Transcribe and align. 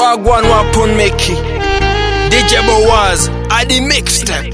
Wagwan 0.00 0.44
Wapun 0.44 0.96
Mickey. 0.96 1.34
DJ 2.30 2.60
Boaz. 2.66 3.28
Adi 3.50 3.80
Mixtape. 3.80 4.52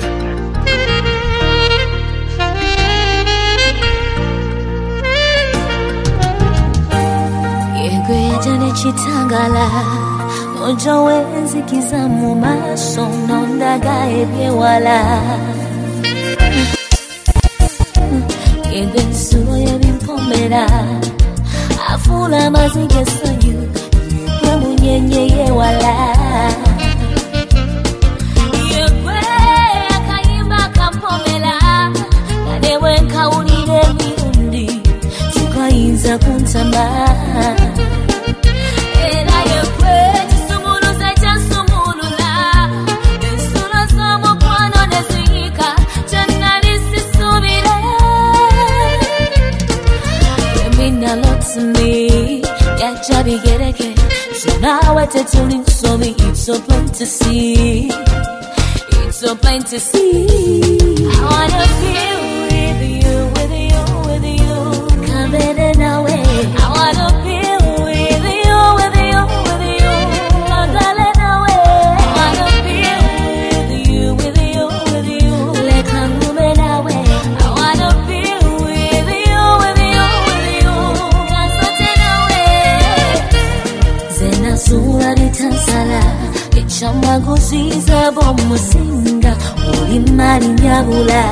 yegweja 7.84 8.52
nekitangala 8.62 9.66
ojo 10.66 10.94
wenzikiza 11.04 11.98
mu 12.16 12.28
maaso 12.42 13.04
nondaga 13.28 13.94
ebyewala 14.20 14.98
yegwe 18.74 19.00
ensulo 19.08 19.54
yebimpombera 19.66 20.62
afuula 21.92 22.38
amaziga 22.48 22.98
essanyu 23.04 23.61
yeye 24.92 25.50
wala. 25.50 25.94
Yekwe 28.72 29.18
akayimba 29.96 30.60
kampomera 30.76 31.54
nanewe 32.46 33.00
nkawulira 33.00 33.76
emirundi 33.90 34.66
tukayinza 35.32 36.18
kunsama 36.18 36.84
naawe 54.62 55.06
tetuli 55.06 55.56
nsobi 55.58 56.10
it's 56.26 56.40
so 56.46 56.54
plain 56.66 56.86
to 56.98 57.06
see. 57.06 57.90
It's 59.04 59.16
so 59.20 59.34
plain 59.42 59.62
to 59.64 59.78
see. 59.80 60.26
I 61.14 61.20
wanna 61.30 61.66
feel 61.80 62.11
bula 90.82 91.22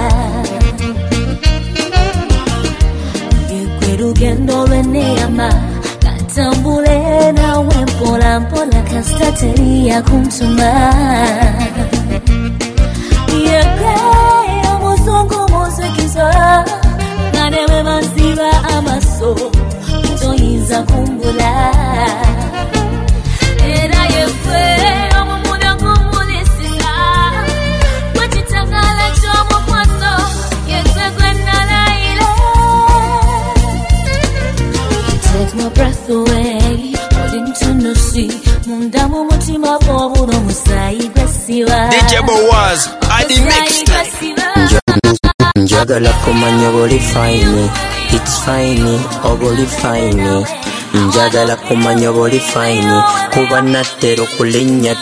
Lugendo 3.99 4.67
lweneama 4.67 5.53
katambule 5.99 7.33
nawe 7.33 7.75
mpola 7.85 8.41
mpola 8.41 8.83
kastateri 8.83 9.89
ya 9.89 10.03
kumtuma 10.03 10.71
yekeyo 13.45 14.79
muzungu 14.83 15.49
muzikiza 15.53 16.65
nganewe 17.35 17.83
maziba 17.83 18.51
amaso 18.77 19.37
toyinza 20.21 20.83
kumbula. 20.83 21.73
Munda 38.81 39.03
mu 39.13 39.21
mutima 39.29 39.71
gw'obula 39.85 40.35
omusaayi 40.41 41.05
gwesiba 41.13 41.79
njagala 45.63 46.11
kumanya 46.25 46.69
boli 46.75 46.99
fine 47.13 47.63
its 48.17 48.35
fine 48.45 48.95
oba 49.29 49.47
oli 49.53 49.67
fine. 49.81 50.33
Njagala 50.95 51.57
kumanya 51.57 52.11
boli 52.13 52.41
fine 52.41 52.97
kuba 53.33 53.61
nattera 53.73 54.23
okulinnya 54.23 54.95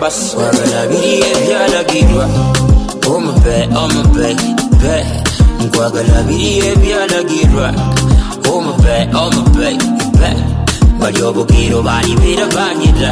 basi 0.00 0.36
wagala 0.36 0.80
biri 0.90 1.16
ebyalagirwa 1.32 2.24
omupe 3.12 3.56
omupe 3.82 4.28
pe 4.80 4.96
nkwagala 5.64 6.18
biri 6.28 6.58
ebyalagirwa 6.72 7.66
omupe 8.52 8.96
omupe 9.22 9.68
pe 10.18 10.30
bali 11.00 11.22
obugiro 11.22 11.82
bali 11.82 12.12
beerabanyira 12.20 13.10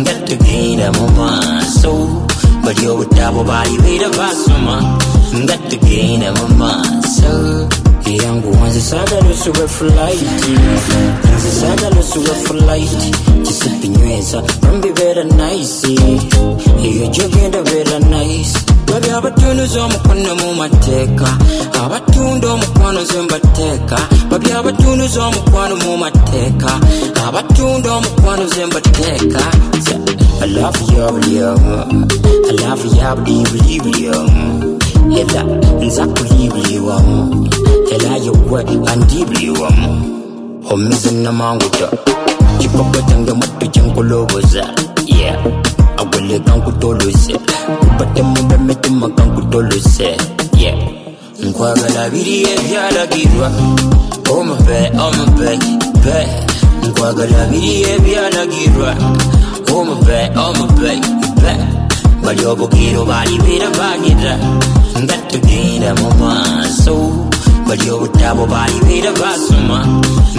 nga 0.00 0.14
tugenda 0.26 0.86
mu 0.96 1.06
maaso 1.18 1.92
bali 2.64 2.84
obutabo 2.92 3.40
bali 3.44 3.76
beera 3.84 4.08
basoma 4.18 4.76
nga 5.42 5.56
tugenda 5.68 6.28
mu 6.38 6.46
maaso 6.60 7.32
yangu 8.10 8.50
wanze 8.62 8.80
saagala 8.80 9.28
osuga 9.30 9.64
fulaiti 9.68 10.52
nze 11.36 11.50
saagala 11.60 11.96
osuga 12.00 12.34
fulaiti 12.44 13.10
kisipinyweza 13.44 14.42
bambibeera 14.62 15.24
naisi. 15.24 15.94
Eyo 16.84 17.06
gyogenda 17.14 17.62
beera 17.62 17.98
naisi 18.10 18.58
babi 18.90 19.10
abatunuza 19.10 19.84
omukono 19.84 20.34
mu 20.40 20.54
mateeka 20.54 21.28
abatunda 21.84 22.48
omukwano 22.52 23.04
ze 23.04 23.22
mbateeka 23.22 23.98
babi 24.30 24.52
abatunuza 24.52 25.20
omukwano 25.26 25.76
mu 25.76 25.96
mateeka 25.96 26.70
abatunda 27.26 27.90
omukwano 27.96 28.46
ze 28.46 28.66
mbateeka 28.66 29.42
I 30.42 30.46
love 30.46 30.80
you, 30.80 31.06
buli. 31.12 31.38
I 31.38 32.52
love 32.62 32.84
you, 32.84 33.14
buli 33.16 33.44
buli 33.44 33.80
buli 33.80 34.08
omu. 34.08 34.78
Era 35.18 35.42
nza 35.84 36.06
kuli 36.06 36.48
buli 36.48 36.78
wamu. 36.78 37.48
Era 37.92 38.16
yewe 38.16 38.64
andi 38.92 39.24
buli 39.24 39.50
wamu. 39.50 39.90
Oh, 40.64 40.74
Omize 40.74 41.10
namanguta. 41.10 41.90
Kikopo 42.58 43.02
kyange 43.08 43.32
muto 43.32 43.66
kyenkoloboza. 43.70 44.64
Yeah. 45.06 45.36
Agwele 45.98 46.38
kankutolose. 46.38 47.36
Mube 48.90 49.06
mitima 49.06 49.08
kankutolose. 49.16 50.16
Yeah. 50.58 50.76
Nkwagala 51.42 52.10
biri 52.10 52.42
ebyalagirwa. 52.42 53.50
Omupe, 54.30 54.90
omupe, 54.98 55.58
pe. 56.02 56.26
Nkwagala 56.88 57.46
biri 57.50 57.82
ebyalagirwa. 57.82 58.94
Omupe, 59.74 60.30
omupe, 60.36 61.00
pe. 61.40 61.52
Bali 62.24 62.44
obugiro 62.46 63.04
bali 63.04 63.38
beerabanyira. 63.38 64.38
Nga 65.02 65.16
tugenda 65.30 65.94
mu 65.94 66.10
maaso. 66.20 66.96
Bali 67.68 67.90
obutabo 67.90 68.46
bali 68.46 68.80
beera 68.86 69.12
basoma. 69.12 69.86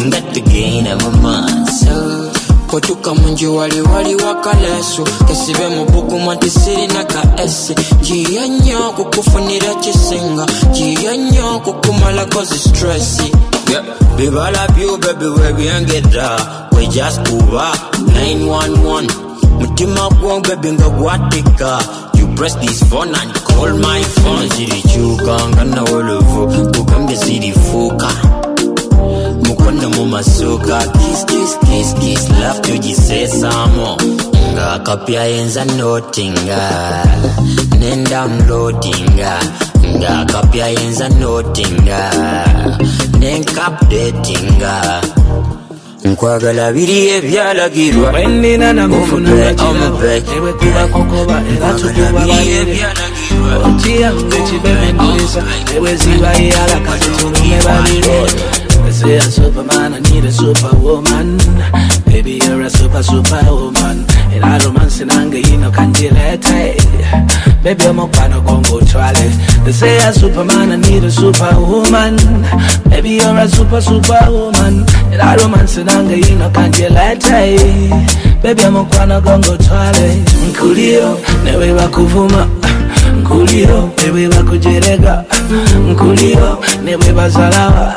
Nga 0.05 0.21
tugenda 0.33 0.95
mu 1.01 1.09
maaso. 1.23 2.30
Kotuka 2.71 3.13
mungi 3.15 3.47
wali 3.47 3.81
wali 3.81 4.15
wakaleso 4.15 5.03
kesibe 5.27 5.67
mu 5.67 5.85
buguma 5.85 6.35
tisirina 6.35 7.03
ka 7.03 7.43
ese 7.43 7.75
ngiya 8.01 8.47
nnyo 8.47 8.79
kukufunira 8.95 9.75
kisinga 9.75 10.45
ngiya 10.69 11.17
nnyo 11.17 11.59
kukumalako 11.59 12.43
zi 12.43 12.59
stressi 12.59 13.31
Yeah. 13.71 13.83
bibala 14.17 14.67
byo 14.75 14.97
bebe 14.97 15.25
webyengedda 15.27 16.29
we 16.75 16.87
just 16.87 17.21
kuba 17.29 17.71
911 17.97 19.07
mutima 19.59 20.09
gwo 20.09 20.39
bebe 20.41 20.71
nga 20.71 20.89
gwatika 20.89 21.79
press 22.35 22.55
this 22.59 22.83
phone 22.89 23.13
and 23.13 23.33
call 23.43 23.69
my 23.77 24.01
phone. 24.03 24.47
Zirikyuka 24.55 25.47
nga 25.49 25.63
nawolovu 25.63 26.47
kugambye 26.71 27.15
zirifuuka 27.15 28.07
mumasuka 29.69 30.05
masuka 30.05 30.77
kiskiskiskislaf 30.97 32.61
togisesamo 32.61 33.97
nga 34.53 34.79
kapya 34.79 35.23
yenza 35.25 35.65
notinga 35.65 36.61
nenda 37.79 38.27
mlodinga 38.27 39.39
nga 39.97 40.25
kapya 40.25 40.67
yenza 40.67 41.09
notinga 41.09 42.11
nenkapdetinga 43.19 45.01
nkwagala 46.05 46.71
biri 46.73 47.09
ebyalagirwa. 47.17 48.11
Bwenina 48.11 48.73
namufuna 48.73 49.29
kirabobwebwetubakokoba 49.53 51.41
say 59.01 59.17
a 59.17 59.21
superman, 59.21 59.93
I 59.93 59.99
need 59.99 60.25
a 60.25 60.31
superwoman. 60.31 61.37
Baby, 62.05 62.39
you're 62.43 62.61
a 62.61 62.69
super, 62.69 63.01
superwoman. 63.01 64.05
And 64.33 64.43
I 64.45 64.63
romance 64.63 65.01
in 65.01 65.09
anger, 65.09 65.39
you 65.39 65.57
know, 65.57 65.71
can't 65.71 65.99
you 65.99 66.11
let 66.11 66.45
eh? 66.49 66.77
Baby, 67.63 67.85
I'm 67.85 67.99
a 67.99 68.07
pan 68.07 68.33
of 68.33 68.45
Congo 68.45 68.79
Charlie. 68.81 69.33
They 69.65 69.71
say 69.71 69.97
a 69.97 70.13
superman, 70.13 70.71
I 70.71 70.75
need 70.75 71.03
a 71.03 71.11
superwoman. 71.11 72.15
Baby, 72.89 73.11
you're 73.21 73.37
a 73.37 73.47
super, 73.47 73.81
superwoman. 73.81 74.85
And 75.11 75.21
I 75.21 75.35
romance 75.35 75.77
in 75.77 75.89
anger, 75.89 76.17
you 76.17 76.35
know, 76.37 76.51
can't 76.51 76.77
you 76.77 76.89
let 76.89 77.25
eh? 77.25 78.41
Baby, 78.41 78.63
I'm 78.63 78.75
a 78.75 78.85
pan 78.85 79.11
of 79.11 79.23
Congo 79.23 79.57
Charlie. 79.57 80.21
Nkulio, 80.49 81.17
newe 81.43 81.73
bakuvuma. 81.73 82.47
Nkulio, 83.31 83.89
newe 84.03 84.27
bakujerega. 84.27 85.23
nkuliro 85.89 86.59
newe 86.83 87.13
bazalawa. 87.13 87.95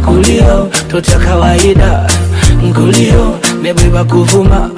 nkuliro 0.00 0.68
tota 0.90 1.18
kawaida. 1.18 2.06
Nkulio, 2.62 3.38
newe 3.62 3.90
bakuvuma. 3.90 4.70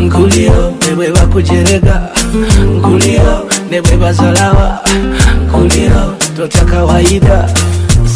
Nkulio, 0.00 0.72
newe 0.88 1.10
bakujerega. 1.10 2.00
nkuliro 2.76 3.46
newe 3.70 3.96
bazalawa. 4.00 4.80
nkuliro 5.44 6.14
tota 6.36 6.64
kawaida. 6.64 7.48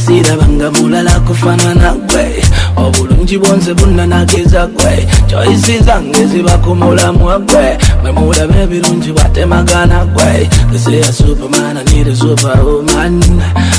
sirabanga 0.06 0.70
mulala 0.70 1.20
kufanana 1.20 1.92
gwe 2.08 2.42
obulungi 2.76 3.38
bwonze 3.38 3.74
bunanageza 3.74 4.66
gwe 4.66 5.06
choisi 5.26 5.78
zange 5.78 6.26
ziba 6.26 6.58
ku 6.58 6.74
mulamwa 6.74 7.38
gwe 7.38 7.78
mwe 8.02 8.12
mulabe 8.12 8.62
ebirungi 8.62 9.12
bwatemagana 9.12 10.04
gwe 10.06 10.48
say 10.78 10.94
I'm 10.96 11.08
a 11.08 11.12
superman 11.12 11.76
I 11.76 11.84
need 11.84 12.06
a 12.08 12.16
superwoman. 12.16 13.20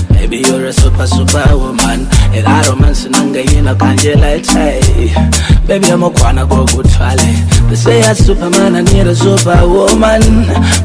Baby 0.10 0.38
you're 0.46 0.66
a 0.68 0.74
super 0.74 1.08
superwoman 1.08 2.08
era 2.34 2.62
romance 2.68 3.10
nange 3.10 3.42
yina 3.42 3.76
kanjela 3.76 4.32
ete 4.36 4.82
Baby 5.68 5.92
amokwana 5.92 6.46
gogutwale 6.46 7.24
They 7.70 7.76
say 7.76 8.02
a 8.02 8.14
superman 8.16 8.76
I 8.76 8.82
need 8.82 9.08
a 9.08 9.16
superwoman. 9.16 10.22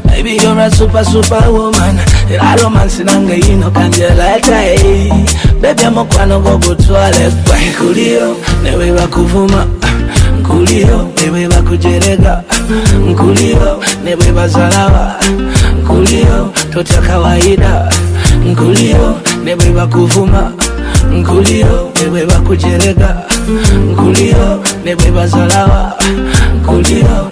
Baby 0.07 0.37
you're 0.41 0.57
a 0.57 0.71
super 0.71 1.03
superwoman. 1.03 1.99
Era 2.29 2.55
romance 2.63 2.99
nange 3.03 3.35
yina 3.39 3.69
kanjela 3.71 4.37
ete 4.37 5.11
Baby 5.61 5.83
amokwano 5.83 6.39
gogutwale 6.39 7.31
gwe 7.45 7.57
nkulio 7.69 8.35
newe 8.63 8.91
bakuvuma 8.91 9.65
nkulio 10.39 11.07
newe 11.23 11.47
bakujerega 11.47 12.43
nkulio 13.09 13.83
newe 14.03 14.31
bazalawa 14.31 15.15
nkulio 15.83 16.53
tota 16.73 17.01
kawaida. 17.01 17.89
Nkulio 18.45 19.15
newe 19.43 19.65
bakuvuma 19.75 20.41
nkulio 20.41 20.66
newe 21.11 22.25
bakujerega 22.25 23.23
nkulio 23.91 24.63
newe 24.83 25.11
bazalawa 25.11 25.93
nkulio 26.55 27.31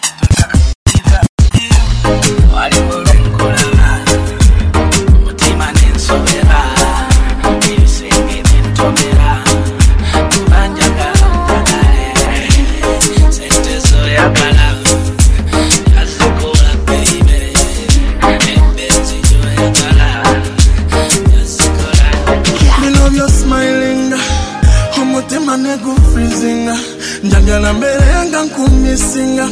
njagala 27.56 27.74
mberenga 27.74 28.44
nkumisinga 28.46 29.48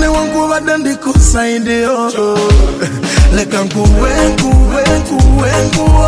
newankubadde 0.00 0.76
ndikusaidiyo 0.78 1.96
leka 3.36 3.58
nkuwe 3.64 4.10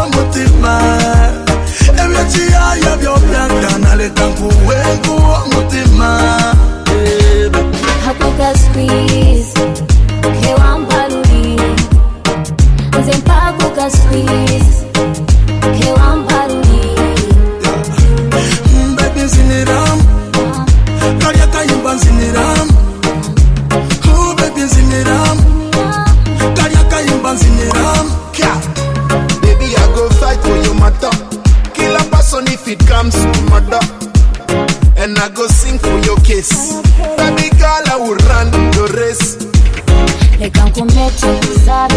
omutima 0.02 0.74
ebyekiyaya 2.04 2.92
byobyagana 3.00 3.90
leka 4.00 4.24
nkuwe 4.30 4.76
omutima 5.36 6.08
Hakuka 8.04 8.48
squeeze, 8.58 9.54
kewamparuri. 10.40 11.60
Nze 13.00 13.14
squeeze. 13.90 14.76
If 32.68 32.80
it 32.80 32.86
comes 32.88 33.14
to 33.14 33.42
murder. 33.50 33.80
And 34.96 35.16
I 35.18 35.28
go 35.34 35.46
sing 35.46 35.78
for 35.78 35.98
your 36.00 36.16
case. 36.20 36.50
Baby 37.16 37.50
girl, 37.58 37.82
I 37.86 37.96
will 37.98 38.16
run 38.30 38.48
your 38.74 38.88
race. 38.88 39.36
leka 40.40 40.64
nkumetiza 40.64 41.88
ebirungo 41.90 41.95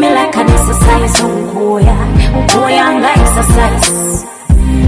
Like 0.00 0.36
an 0.36 0.48
exercise 0.48 1.22
unkuya 1.22 1.96
unkuya 2.36 2.86
nga 2.98 3.10
exercise. 3.14 4.24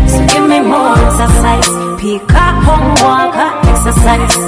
So 0.07 0.19
give 0.27 0.47
me 0.49 0.61
more 0.61 0.95
exercise. 1.07 1.69
Pick 2.01 2.35
up 2.35 2.55
homework 2.65 3.37
exercise. 3.71 4.39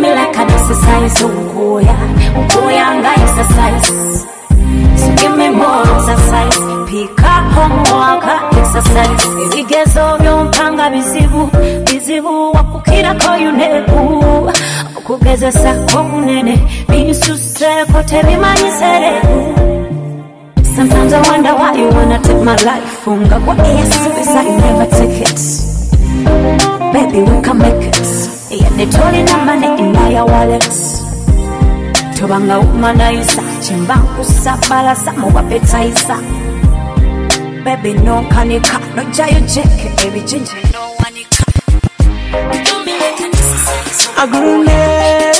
Me 0.00 0.10
like 0.14 0.36
an 0.38 0.50
exercise 0.50 1.24
unkuya 1.24 1.96
unkuya 2.36 2.86
nga 3.00 3.12
exercise. 3.22 4.26
So 5.00 5.08
give 5.16 5.36
me 5.36 5.48
more 5.50 5.82
exercise. 5.96 6.58
Up 7.24 7.44
homework 7.56 8.24
exercise. 8.56 9.28
Ebigezo 9.52 10.18
byompanga 10.20 10.90
bizibu 10.90 11.50
Bizibu 11.84 12.52
wakukirako 12.52 13.36
yunebu 15.08 15.14
nkugezesako 15.14 16.02
bunene 16.02 16.58
binsuseko 16.88 18.02
tebimanyisere 18.02 19.22
Sometimes 20.76 21.12
I 21.12 21.20
wonder 21.30 21.54
why 21.54 21.72
you 21.76 21.88
wanna 21.88 22.18
take 22.22 22.40
my 22.44 22.54
life. 22.54 22.86
Funga 23.04 23.40
kwa 23.40 23.54
air 23.54 23.86
I 24.36 24.44
never 24.44 24.86
take 24.86 25.20
it. 25.22 25.40
Baby 26.92 27.18
we 27.22 27.42
can 27.42 27.58
make 27.58 27.88
it. 27.88 28.92
Told 28.92 29.14
in 29.14 29.26
money 29.44 29.66
in 29.82 29.92
my 29.92 30.22
wallet. 30.22 30.70
Tobanga 32.18 32.58
umanaisa 32.58 33.42
Chimbangu 33.60 34.24
sabalasa 34.24 35.12
muwapetaisa 35.12 36.16
Baby 37.64 37.92
no 37.94 38.22
kanika 38.28 38.78
No 38.96 39.04
jayo 39.04 39.40
jeke 39.40 39.90
Baby 40.04 40.20
exercise 44.22 45.38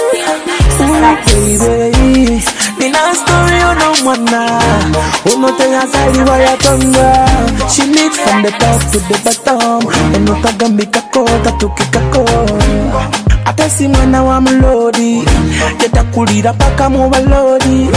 Agreement, 0.78 1.58
baby. 1.58 2.42
Nina 2.78 3.14
story 3.14 3.58
oh, 3.62 3.70
ono 3.70 3.94
mwana. 4.04 4.61
Unotenga 5.35 5.87
zaliwa 5.87 6.38
ya 6.38 6.56
tonga 6.56 7.26
She 7.68 7.82
lit 7.87 8.12
from 8.14 8.42
the 8.42 8.50
top 8.50 8.80
to 8.92 8.99
the 8.99 9.18
bottom. 9.25 9.82
Unotaga 10.16 10.68
mikakota 10.68 11.52
tukikako 11.52 12.25
ate 13.44 13.70
si 13.70 13.88
mwana 13.88 14.23
wa 14.23 14.40
mulodi 14.40 15.25
yetakulira 15.82 16.52
paka 16.52 16.90
mu 16.90 17.08
balodi 17.11 17.88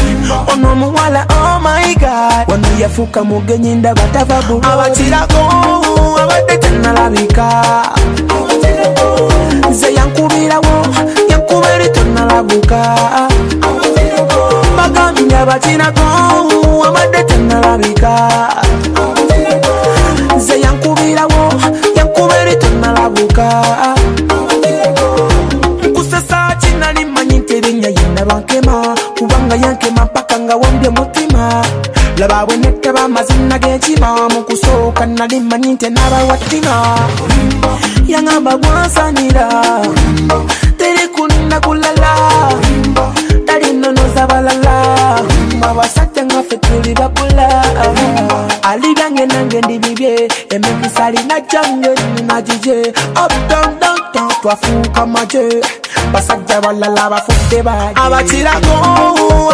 ono 0.53 0.67
oh, 0.67 0.71
omuwala 0.71 1.25
oh 1.29 1.59
my 1.59 1.95
god. 1.95 2.47
Wano 2.47 2.67
yafuuka 2.79 3.23
mugenyi 3.23 3.75
ndaba 3.75 4.01
tava 4.01 4.41
bulodi 4.41 4.67
abakirako 4.67 5.41
abadde 6.23 6.57
tennalabika 6.57 7.63
nze 9.71 9.87
yankubirawo 9.97 10.73
yankuba 11.29 11.67
eri 11.75 11.89
tonnalabuka 11.89 12.79
bagambye 14.77 15.37
abakinako 15.37 16.05
abadde 16.87 17.23
tennalabika 17.29 18.13
nze 20.37 20.55
yankubirawo 20.65 21.41
yankuba 21.97 22.33
eri 22.41 22.55
tonnalabuka 22.55 23.47
nkusesa 25.89 26.55
kinali 26.61 27.05
manyi 27.05 27.37
nti 27.39 27.53
erinnya 27.57 27.89
yenna 27.89 28.25
bankema 28.25 28.95
kubanga 29.17 29.55
yankema 29.55 30.05
mpaka 30.05 30.39
nga 30.39 30.55
wambye 30.55 30.89
mutima 30.89 31.63
laba 32.21 32.45
bweneke 32.45 32.91
bamazina 32.93 33.57
g'ekiba 33.59 34.29
mu 34.33 34.41
kusooka 34.43 35.05
nali 35.05 35.39
manyi 35.39 35.73
nti 35.73 35.89
nabawatina 35.89 36.73
yagamba 38.07 38.57
gwansanira 38.61 39.47
teri 40.77 41.07
kunakulala 41.15 42.13
tali 43.47 43.73
nono 43.73 44.01
zabalala 44.15 44.75
abasajja 45.69 46.25
ngaffe 46.25 46.57
tuli 46.57 46.93
babula 46.93 47.47
ali 48.69 48.93
byange 48.95 49.25
nange 49.25 49.61
ndibibye 49.61 50.27
emikisa 50.49 51.05
alina 51.05 51.39
gyange 51.49 51.89
ninagije 52.15 52.93
optondonton 53.23 54.29
twafuuka 54.41 55.05
maje. 55.05 55.61
Basajja 56.13 56.61
balala 56.61 57.09
bafudde 57.09 57.63
baabakirako 57.63 58.73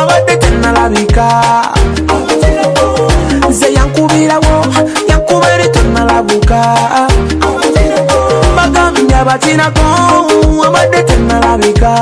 abadde 0.01 0.35
tenalabika 0.37 1.27
basilabo 4.17 4.65
yankubere 5.09 5.67
tenalabuka 5.69 6.61
bagambya 8.57 9.19
batinako 9.27 9.85
abadde 10.67 11.03
tenalabika 11.05 11.93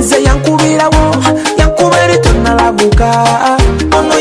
nze 0.00 0.18
yankubirawo 0.26 1.04
yankubere 1.60 2.16
tenalabuka 2.24 3.10
ono 3.98 4.14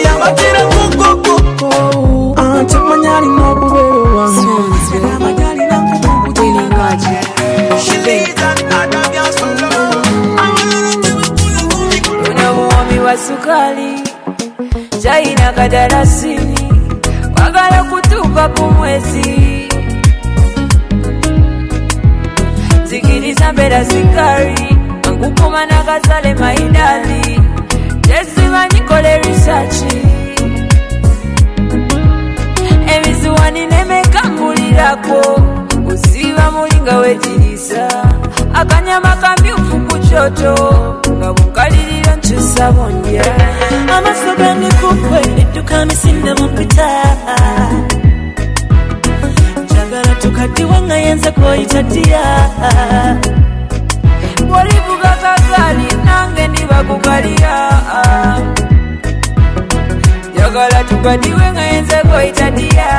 chaina 15.09 15.53
kadarasini 15.53 16.59
wagala 17.37 17.83
kutupa 17.83 18.49
kumwezi. 18.49 19.69
Zikiriza 22.83 23.53
mbera 23.53 23.83
zikari 23.83 24.75
mangukumana 25.05 25.83
kazale 25.83 26.35
maidali. 26.35 27.41
Teziva 28.01 28.67
nikole 28.67 29.17
risachi 29.17 29.97
emiziwani 32.95 33.65
nemekangulirako 33.67 35.41
kusiva 35.85 36.51
mulinga 36.51 36.97
wejirisa 36.97 37.87
akanyama 38.53 39.15
kamyufu 39.15 39.77
kuchoto 39.79 40.53
nga 41.17 41.33
bunkalirira 41.33 42.15
tuzabonye 42.29 43.21
amaso 43.97 44.31
gani 44.37 44.69
ku 44.79 44.87
kweli 45.07 45.43
dukami 45.55 45.93
sindamupita 46.01 46.87
njagala 49.63 50.13
tukadiwe 50.21 50.77
nga 50.81 50.95
yenze 51.05 51.31
kwoyitadiya 51.31 52.23
bwolivuga 54.47 55.11
kagali 55.23 55.87
nange 56.05 56.47
ndibakugaliya 56.47 57.55
njagala 60.33 60.83
tukadiwe 60.89 61.45
nga 61.53 61.61
yenze 61.61 61.95
kwoyitadiya 62.09 62.89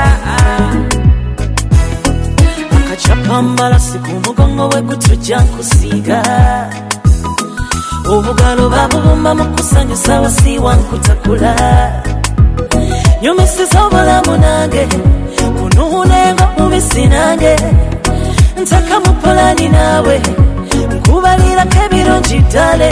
akacapa 2.79 3.35
amalasi 3.39 3.99
ku 3.99 4.11
mugongo 4.25 4.69
bwe 4.69 4.81
gutujjankusa 4.83 5.80
babubumba 8.71 9.35
mu 9.35 9.45
kusanyusa 9.55 10.21
wasiiwa 10.21 10.75
nkutakula. 10.77 11.55
Nyumisiza 13.23 13.79
obulamu 13.87 14.37
nange 14.43 14.87
kunuunenga 15.59 16.47
mubisi 16.59 17.07
nange 17.07 17.57
ntaka 18.63 18.97
mu 19.05 19.13
polani 19.23 19.69
naawe 19.69 20.17
nkubalirako 20.97 21.77
ebirungi 21.85 22.39
ddale 22.39 22.89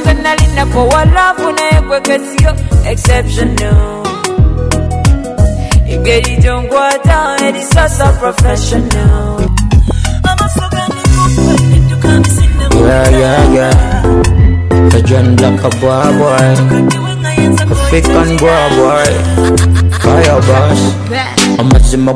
nze 0.00 0.12
nalinako 0.22 0.80
walafu 0.92 1.46
naye 1.56 1.78
kwekesiyo 1.88 2.52
exceptional. 2.90 4.00
Engeri 5.92 6.36
gyonkwata 6.36 7.36
eri 7.46 7.62
sasa 7.74 8.06
professional. 8.20 9.36
Amaso 10.30 10.64
gandi 10.74 11.02
kukwe 11.12 11.54
edduka 11.76 12.08
Yeah, 12.80 13.10
yeah, 13.20 13.54
yeah. 13.54 13.89
A 14.80 15.00
John 15.02 15.36
Black 15.36 15.60
a 15.64 15.70
boy, 15.80 16.08
boy. 16.18 16.48
mukaddiwe 16.56 17.16
nga 17.20 17.30
yenze 17.38 17.62
A 17.64 17.70
African 17.72 18.28
boy, 18.36 18.64
boy. 18.76 19.08
Fire 20.00 20.40
boss. 20.48 20.80
Amazima 21.58 22.12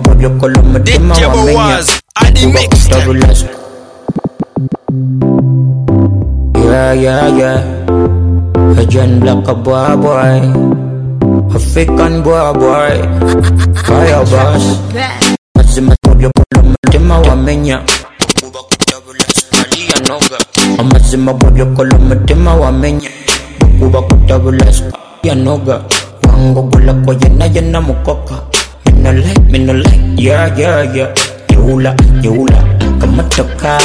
mutima 0.62 1.10
DJ 1.14 1.24
wamenya. 1.26 1.54
Boaz, 1.54 2.00
Adi 2.14 2.40
Kuba 2.40 2.60
Mix. 2.60 2.70
kutabulas. 2.84 3.44
Yeah, 6.64 6.92
yeah, 6.94 7.36
yeah. 7.38 8.78
A 8.80 8.84
John 8.86 9.20
Black 9.20 9.48
a 9.48 9.54
boy, 9.54 9.96
boy. 9.96 10.34
African 11.54 12.22
boy, 12.22 12.52
boy. 12.58 12.94
Fire 13.84 14.24
boss. 14.30 14.64
Amazima 15.56 15.94
boy, 16.02 16.30
kolo 16.32 16.62
mutima 16.68 17.18
wamenya. 17.18 17.78
Kuba 17.78 17.84
kutabulas. 17.84 17.84
Malia 17.84 17.92
noga. 17.92 18.03
Amazima 20.78 21.32
boy, 21.34 21.64
kolo 21.76 21.98
mutima 21.98 22.54
wamenya. 22.54 23.10
Kuba 23.78 24.02
kutabulas. 24.02 24.82
Ya 25.22 25.34
noga. 25.34 25.80
Wangogula 26.28 26.94
kwa 26.94 27.14
yena 27.14 27.46
yena 27.46 27.80
mukoka. 27.80 28.34
Me 28.86 28.92
no 29.02 29.12
like, 29.12 29.40
me 29.50 29.58
no 29.58 29.72
like. 29.72 30.00
Yeah, 30.16 30.58
yeah, 30.58 30.96
yeah. 30.96 31.14
Yula, 31.52 31.94
yula. 32.22 32.58
Kamatoka. 33.00 33.78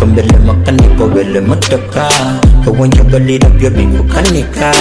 Kambele 0.00 0.38
makaniko 0.46 1.08
bele 1.08 1.40
motoka. 1.40 2.08
Kawenja 2.64 3.04
galira 3.04 3.48
bya 3.48 3.70
bingu 3.70 4.04
kanika. 4.04 4.72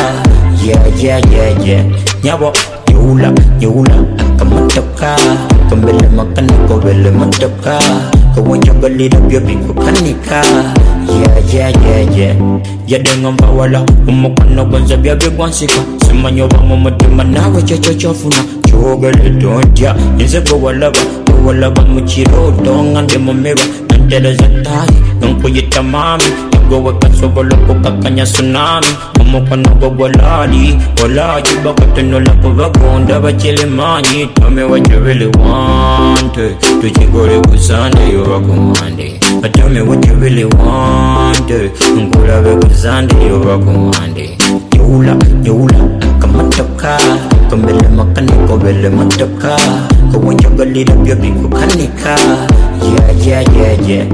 Yeah, 0.66 1.04
yeah, 1.04 1.22
yeah, 1.32 1.66
yeah. 1.68 1.86
Yula, 2.92 3.32
yula. 3.60 3.96
Kamatoka. 4.38 5.16
Kambele 5.70 6.08
makaniko 6.16 6.78
bele 6.84 7.12
motoka. 7.12 7.80
Kawenja 8.36 8.74
galira 8.74 9.20
bya 9.20 9.40
bingu 9.40 9.74
kanika. 9.74 10.44
Yeah, 11.08 11.54
yeah, 11.54 11.72
yeah, 11.86 12.18
yeah. 12.18 12.36
Yadenga 12.88 13.32
mbawala. 13.32 13.84
Umukono 14.08 14.66
gwanza 14.66 14.98
bya 14.98 15.16
bigwansika. 15.16 15.76
Simanyo 16.08 16.48
bamu 16.48 16.78
mutima 16.78 17.24
nawe 17.24 17.62
kyekyo 17.62 17.94
kyofuna. 17.94 18.36
kyogere 18.64 19.30
tontya 19.30 19.96
nze 20.20 20.42
gwe 20.42 20.60
walaba 20.62 21.00
gwe 21.26 21.46
walaba 21.48 21.82
mu 21.82 22.02
kirooto 22.02 22.84
nga 22.84 23.02
ndi 24.12 24.20
mumiba 24.20 24.30
natereza 24.30 24.48
tayi 24.64 25.02
nonkuyita 25.22 25.84
mami 25.84 26.24
yagowe 26.54 26.94
kasobola 27.00 27.56
okukakanya 27.56 28.26
tsunami. 28.26 28.88
Omukono 29.22 29.70
gwo 29.80 29.90
gwolali 29.90 30.78
olayi 31.04 31.44
bakutunula 31.64 32.32
kubagonda 32.42 33.20
bakilimanyi 33.20 34.28
tome 34.36 34.64
what 34.64 34.90
you 34.92 35.00
really 35.00 35.28
want 35.40 36.36
tukigole 36.82 37.40
ku 37.48 37.58
sunday 37.58 38.16
oba 38.18 38.40
ku 38.40 38.54
monday. 38.54 39.20
But 39.42 39.54
tell 39.54 39.70
me 39.70 39.82
what 39.82 40.06
you 40.06 40.16
really 40.16 40.44
want 40.46 41.48
nkulabe 41.96 42.56
ku 42.62 42.70
sunday 42.74 43.32
oba 43.32 43.58
ku 43.58 43.72
monday. 43.72 44.36
Nyula 44.76 45.16
nyula 45.44 45.80
kamotoka 46.20 46.98
kombele 47.50 47.88
makaniko 47.96 48.58
bele 48.58 48.90
motoka 48.90 49.56
kawunjagalira 50.12 50.96
byo 50.96 51.16
bikukanika 51.16 52.16
yeah 52.82 53.12
yeah 53.26 53.44
yeah 53.58 53.74
yeah. 53.90 54.06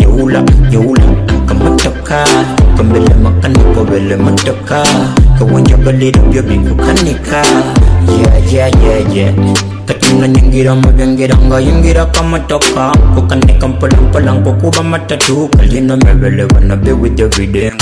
Nyula 0.00 0.40
nyula 0.70 1.04
kamotoka 1.46 2.24
kombele 2.76 3.14
makaniko 3.22 3.84
bele 3.84 4.16
motoka 4.16 4.82
kawunjagalira 5.38 6.20
byo 6.30 6.42
bikukanika 6.42 7.42
yeah 8.08 8.52
yeah 8.52 8.70
yeah 8.84 9.16
yeah. 9.16 9.32
Katina 9.86 10.28
nyingira 10.28 10.74
mabyongira 10.74 11.36
ngayingira 11.36 12.06
kamotoka 12.06 12.92
kukanika 13.14 13.68
mpolampola 13.68 14.32
nkokuba 14.34 14.82
matatu 14.82 15.48
kalina 15.48 15.96
mebele 15.96 16.46
bana 16.46 16.76
be 16.76 16.92
with 16.92 17.20
everyday 17.20 17.70
Boyfriend, 17.70 17.81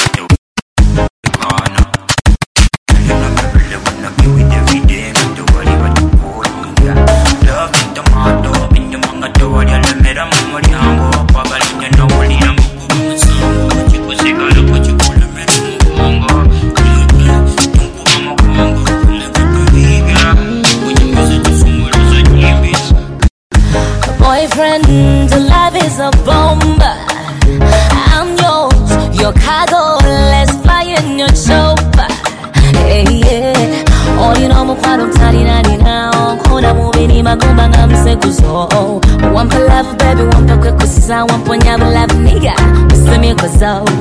usimye 43.60 43.99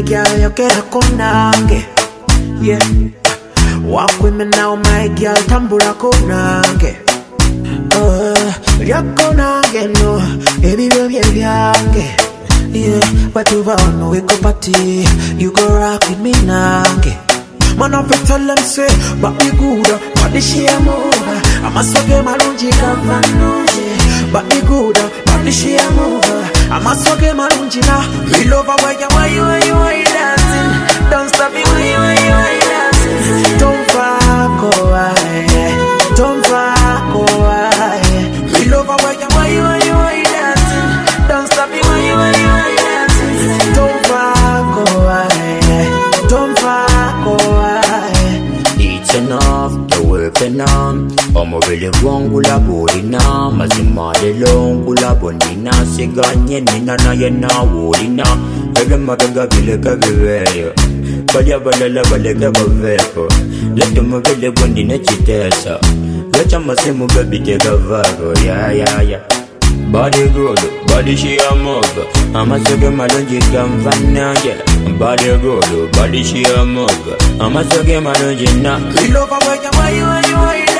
my 0.00 0.06
girl, 0.08 0.38
you 0.38 0.50
get 0.50 0.78
a 0.78 0.82
konange. 0.82 1.84
Yeah. 2.62 2.78
Walk 3.86 4.20
with 4.20 4.34
me 4.34 4.46
now, 4.46 4.76
my 4.76 5.08
girl, 5.08 5.36
tambura 5.48 5.94
konange. 5.94 6.96
Uh, 7.92 8.52
yakonange 8.80 9.92
no, 10.00 10.20
ebibyo 10.62 11.08
bye 11.08 11.22
byange. 11.34 12.06
Yeah, 12.72 13.00
batuva 13.34 13.76
ono 13.76 14.14
party, 14.40 15.04
you 15.36 15.52
go 15.52 15.66
rock 15.76 16.08
with 16.08 16.20
me 16.20 16.32
nange. 16.32 17.29
Man 17.78 17.94
up 17.94 18.08
tell 18.26 18.44
them 18.46 18.58
say, 18.58 18.88
but 19.20 19.32
me 19.38 19.50
good, 19.58 19.88
uh, 19.90 19.98
but 20.16 20.32
the 20.32 20.40
share 20.40 20.80
more. 20.80 21.10
Uh, 21.14 21.64
I'm 21.64 21.76
a 21.76 21.82
soge 21.82 22.18
malunji 22.26 22.70
kavanuje, 22.80 24.32
but 24.32 24.44
me 24.48 24.60
good, 24.68 24.98
uh, 24.98 25.08
but 25.26 25.44
the 25.44 25.50
share 25.52 25.90
more. 25.92 26.20
I'm 26.70 26.86
a 26.86 26.94
soge 26.94 27.30
malunji 27.38 27.80
enough 51.50 51.60
omubiri 51.62 51.90
gwangu 52.02 52.40
laba 52.40 52.72
olina 52.72 53.50
mazima 53.50 54.12
lero 54.22 54.74
nkulaba 54.74 55.26
onina 55.26 55.72
siganye 55.96 56.60
nina 56.60 56.96
naye 56.96 57.30
bireke 59.46 59.96
bibeeyo 59.96 60.72
bali 61.34 61.52
abalala 61.52 62.02
baleke 62.10 62.50
baveeko 62.50 63.28
leta 63.76 64.02
nekiteeso 64.84 65.78
lwekya 66.32 66.60
masimu 66.60 67.06
bebitekavaako 67.06 68.46
yayaya 68.46 69.20
Body 69.92 70.28
good, 70.28 70.60
body 70.86 71.16
she 71.16 71.36
a 71.36 71.54
move 71.56 72.06
Amaso 72.34 72.76
ge 72.76 72.90
malungi 72.90 73.38
gamva 73.52 73.90
nange 74.12 74.54
Body 74.98 75.36
good, 75.42 75.92
body 75.92 76.22
she 76.22 76.44
a 76.44 76.64
move 76.64 77.16
Amaso 77.40 77.82
ge 77.84 77.98
malungi 78.00 78.62
na. 78.62 78.78
We 78.78 79.08
love 79.08 79.30
how 79.30 79.40
you, 79.54 79.70
why 80.36 80.79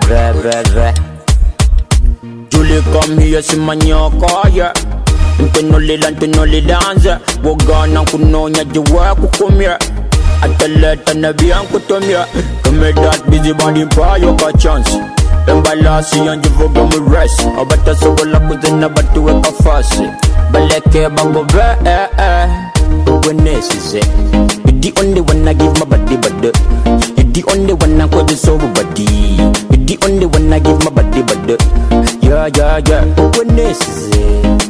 baby, 0.00 0.42
baby 0.42 1.00
Julie 2.50 2.82
come 2.92 3.18
here, 3.18 3.42
see 3.42 3.58
my 3.58 3.74
nyoko, 3.76 4.54
yeah. 4.54 4.72
Ntunulila 5.38 6.10
ntunulilanze 6.10 7.16
wogana 7.44 8.02
nkunonya 8.02 8.64
jiwe 8.64 9.14
kukumye 9.20 9.70
ateleta 10.42 11.14
nebia 11.14 11.62
nkutumye 11.62 12.16
kamidat 12.62 13.24
busy 13.28 13.52
body 13.52 13.84
mpayo 13.84 14.34
ka 14.34 14.52
chance. 14.52 15.00
Embalasi 15.46 16.18
yanjivuga 16.26 16.82
mu 16.84 17.10
res 17.14 17.40
abatasobola 17.60 18.40
kuzina 18.40 18.88
batuweka 18.88 19.52
fasi 19.52 20.02
baleke 20.52 21.08
bagobe 21.08 21.62
eh, 21.84 22.08
eh. 22.18 22.48
wenesize 23.26 24.00
You 24.66 24.72
the 24.80 24.92
only 25.00 25.20
one 25.20 25.48
I 25.48 25.52
give 25.54 25.78
my 25.78 25.84
body 25.86 26.16
body. 26.16 26.46
You 27.16 27.24
the 27.32 27.44
only 27.52 27.72
one 27.74 28.00
I 28.00 28.08
call 28.08 28.24
this 28.24 28.46
over 28.48 28.68
body 28.72 29.36
I 30.54 30.60
give 30.60 30.78
my 30.84 30.90
body 30.90 31.22
body. 31.22 31.56
Yeah, 32.22 32.46
yeah, 32.54 32.78
yeah. 32.86 33.04
Wenesize 33.34 34.14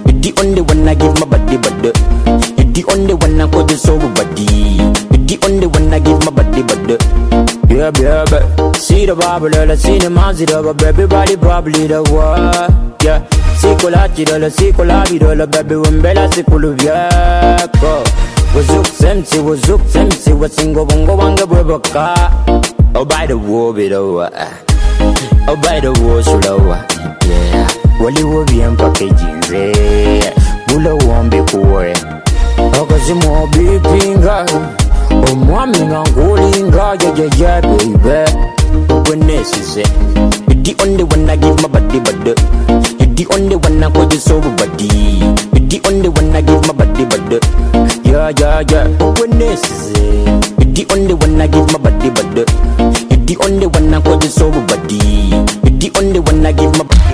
You're 0.08 0.16
the 0.18 0.32
only 0.40 0.62
one 0.62 0.88
I 0.88 0.94
give 0.94 1.12
my 1.20 1.26
body 1.26 1.58
body. 1.58 1.92
You're 2.56 2.72
the 2.72 2.84
only 2.90 3.12
one 3.12 3.38
I 3.38 3.46
call 3.50 3.64
this 3.64 3.86
over 3.86 4.08
body. 4.16 4.44
You're 4.80 5.28
the 5.28 5.38
only 5.44 5.66
one 5.66 5.92
I 5.92 5.98
give 5.98 6.24
my 6.24 6.30
body 6.32 6.62
body. 6.62 6.96
Yeah, 7.68 7.90
yeah, 8.00 8.24
yeah 8.32 8.72
See 8.72 9.04
the 9.04 9.14
see 9.76 9.98
the 9.98 10.08
manzi, 10.08 10.46
the 10.46 10.72
baby 10.72 11.06
body 11.06 11.36
probably 11.36 11.86
the 11.86 12.02
one 12.04 12.96
Yeah. 13.04 13.20
Sikola 13.60 14.08
chidolo, 14.08 14.48
sikola 14.50 15.04
bidolo, 15.04 15.46
baby 15.50 15.74
wembela 15.74 16.32
sikulu 16.32 16.72
vyako 16.76 18.04
Wazuk 18.56 18.86
semsi, 18.86 19.38
wazuk 19.38 19.80
semsi, 19.92 20.32
wasingo 20.32 20.84
bongo 20.86 21.16
wange 21.16 21.44
bweboka 21.44 22.14
Oh 22.94 23.04
by 23.04 23.26
Oh 25.48 25.56
by 25.56 25.80
the 25.80 25.92
war 26.02 26.22
sulawa 26.22 26.78
Yeah 27.28 27.68
Waliwo 28.00 28.44
bien 28.44 28.76
packaging 28.76 29.40
Bula 30.68 30.94
wombe 30.94 31.42
kuwe 31.42 31.96
Okazimu 32.82 33.42
obipinga 33.42 34.46
Omwami 35.32 35.78
nga 35.80 36.00
nkulinga 36.02 36.96
jejeje 36.96 37.60
baby 37.62 38.30
Wenesize 39.10 39.82
You 40.48 40.62
the 40.62 40.74
only 40.82 41.04
one 41.04 41.30
I 41.30 41.36
give 41.36 41.60
my 41.62 41.68
body 41.68 42.00
but 42.00 42.36
the 43.14 43.26
only 43.32 43.54
one 43.54 43.82
I 43.84 43.88
put 43.90 44.10
this 44.10 44.28
over. 44.28 44.50
With 44.50 45.70
the 45.70 45.80
only 45.86 46.08
one 46.08 46.34
I 46.34 46.40
give 46.42 46.66
my 46.66 46.72
body 46.74 47.04
body. 47.04 47.38
Yeah, 48.02 48.32
yeah, 48.36 48.62
yeah. 48.68 48.86
We 49.20 49.28
need 49.28 49.62
You 50.58 50.72
the 50.74 50.86
only 50.92 51.14
one 51.14 51.40
I 51.40 51.46
call 51.46 51.62
you 51.62 51.68
so 51.70 51.78
body 51.78 52.06
You 52.08 52.14
only 52.20 52.44
only 53.44 53.66
one 53.66 53.92
I 53.92 54.00
call 54.00 54.22
you 54.22 54.28
so 54.30 54.50
body 54.50 54.96
You 54.96 55.78
the 55.78 55.92
only 55.98 56.20
one 56.20 56.46
I 56.46 56.52
give 56.52 56.72
my 56.78 57.13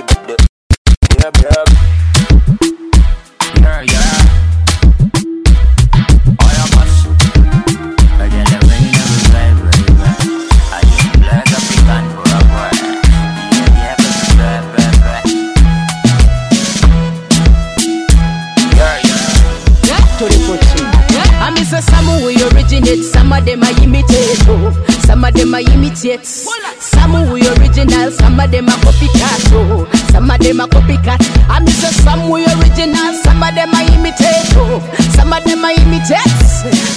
imitate. 26.03 26.25
Some 26.25 27.31
we 27.31 27.47
original, 27.47 28.11
some 28.11 28.39
of 28.39 28.51
them 28.51 28.69
I 28.69 28.73
copycat. 28.81 29.51
Oh. 29.53 29.85
Some 30.11 30.29
of 30.29 30.39
them 30.39 30.61
I 30.61 30.67
copycat. 30.67 31.21
I 31.49 31.59
miss 31.59 31.83
a 31.83 31.93
some 32.01 32.29
we 32.29 32.43
original, 32.45 33.13
some 33.21 33.43
of 33.43 33.53
them 33.53 33.69
I 33.73 33.85
imitate. 33.93 34.55
Oh. 34.57 34.79
Some 35.15 35.33
of 35.33 35.43
them 35.43 35.63
I 35.63 35.73
imitate. 35.77 36.41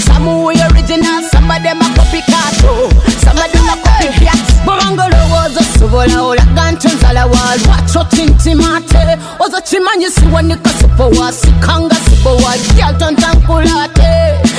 Some 0.04 0.44
we 0.44 0.54
original, 0.56 1.22
some 1.28 1.50
of 1.50 1.62
them 1.62 1.82
I 1.82 1.88
copycat. 1.96 2.64
Oh. 2.64 2.88
Some 3.20 3.36
of 3.36 3.52
them 3.52 3.68
I 3.68 3.76
copycat. 3.84 4.40
Borangolo 4.64 5.20
was 5.30 5.56
a 5.56 5.64
suvola 5.78 6.22
ola 6.22 6.44
gantunzala 6.56 7.26
wal 7.26 7.58
wacho 7.68 8.04
tintimate 8.10 9.18
ozo 9.38 9.60
chimanyi 9.60 10.10
siwanika 10.10 10.70
sipowa 10.70 11.32
sikanga 11.32 11.94
sipowa 11.94 12.56
gyaltontankulate 12.76 14.14
I 14.44 14.53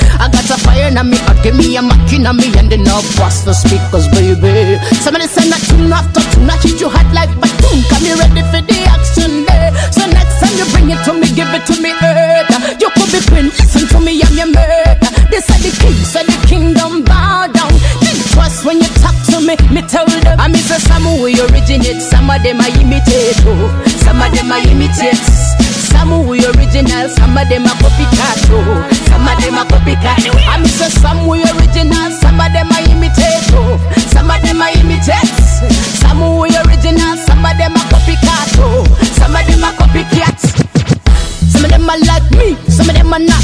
got 0.46 0.58
a 0.58 0.62
fire 0.62 0.90
na 0.90 1.02
me, 1.02 1.18
but 1.26 1.42
give 1.42 1.56
me 1.56 1.76
a 1.76 1.82
maki 1.82 2.20
na 2.20 2.32
me 2.32 2.46
and 2.58 2.70
then 2.70 2.86
I'll 2.86 3.02
bust 3.18 3.44
the 3.44 3.52
speakers, 3.52 4.06
baby. 4.08 4.78
Somebody 5.02 5.26
say 5.26 5.48
not 5.48 5.60
tune 5.66 5.92
after 5.92 6.22
tune, 6.32 6.50
I 6.50 6.56
hit 6.62 6.80
you 6.80 6.88
hot 6.88 7.06
like 7.14 7.30
baton. 7.40 7.82
Come 7.90 8.02
me 8.02 8.12
ready 8.14 8.42
for 8.50 8.62
the 8.62 8.78
action 8.86 9.44
day. 9.46 9.70
So 9.90 10.06
next 10.06 10.38
time 10.38 10.54
you 10.54 10.66
bring 10.70 10.90
it 10.90 11.00
to 11.06 11.12
me, 11.14 11.28
give 11.34 11.50
it 11.50 11.64
to 11.66 11.74
me, 11.82 11.92
earth. 11.98 12.80
You 12.80 12.90
could 12.94 13.10
be 13.10 13.20
queen, 13.26 13.46
listen 13.50 13.86
to 13.90 13.98
me, 14.00 14.22
I'm 14.22 14.34
your 14.36 14.50
murder. 14.50 15.10
This 15.30 15.48
are 15.50 15.60
the 15.62 15.72
king, 15.82 15.98
so 16.06 16.22
the 16.22 16.36
kingdom 16.46 17.02
bow 17.02 17.46
down. 17.50 17.72
Twice 18.32 18.64
when 18.64 18.78
you 18.78 18.90
talk 19.00 19.16
to 19.32 19.40
me, 19.40 19.56
me 19.72 19.82
tell 19.88 20.06
them. 20.06 20.38
I 20.38 20.48
miss 20.48 20.70
a 20.70 20.78
some 20.80 21.06
we 21.22 21.40
originate, 21.40 22.02
some 22.02 22.28
of 22.30 22.42
them 22.42 22.60
I 22.60 22.68
imitate, 22.78 23.40
oh. 23.48 23.66
Some 24.04 24.20
of 24.22 24.30
them 24.34 24.52
I 24.52 24.60
imitate. 24.68 25.45
Some 25.96 26.28
we 26.28 26.44
original, 26.44 27.08
some 27.08 27.36
of 27.36 27.48
them 27.48 27.64
are 27.64 27.78
copycat, 27.80 28.52
oh. 28.52 28.84
Some 29.08 29.26
of 29.26 29.36
them 29.40 29.56
are 29.56 29.64
copycat. 29.64 30.28
I 30.44 30.60
miss 30.60 30.80
a 30.80 30.90
some 31.00 31.26
we 31.26 31.40
original, 31.40 32.12
some 32.20 32.36
of 32.38 32.52
them 32.52 32.68
I 32.70 32.84
imitate, 32.84 33.48
oh. 33.56 33.80
Some 34.12 34.30
of 34.30 34.40
them 34.44 34.60
I 34.60 34.76
imitate. 34.76 35.32
Some 35.96 36.20
we 36.38 36.52
original, 36.52 37.16
some 37.16 37.44
of 37.44 37.56
them 37.56 37.72
are 37.74 37.88
copycat, 37.88 38.60
oh. 38.60 38.84
Some 39.16 39.34
of 39.34 39.42
them 39.48 39.64
are 39.64 39.72
copycat. 39.72 40.36
Some 41.50 41.64
of 41.64 41.70
them 41.70 41.88
are 41.88 41.98
like 42.04 42.28
me, 42.36 42.54
some 42.68 42.88
of 42.88 42.94
them 42.94 43.12
are 43.12 43.18
not. 43.18 43.42